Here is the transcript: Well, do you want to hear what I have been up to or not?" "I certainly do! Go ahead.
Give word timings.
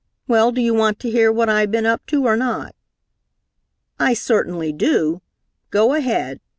Well, 0.27 0.51
do 0.51 0.61
you 0.61 0.73
want 0.73 0.97
to 1.01 1.11
hear 1.11 1.31
what 1.31 1.47
I 1.47 1.59
have 1.59 1.69
been 1.69 1.85
up 1.85 2.03
to 2.07 2.25
or 2.25 2.35
not?" 2.35 2.73
"I 3.99 4.15
certainly 4.15 4.73
do! 4.73 5.21
Go 5.69 5.93
ahead. 5.93 6.39